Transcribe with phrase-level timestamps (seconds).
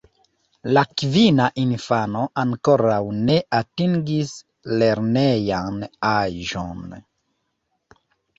[0.75, 4.33] La kvina infano ankoraŭ ne atingis
[4.81, 5.79] lernejan
[6.15, 6.83] aĝon.